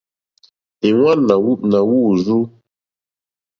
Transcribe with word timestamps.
Ìŋwánà 0.87 1.81
wûrzú. 1.91 2.39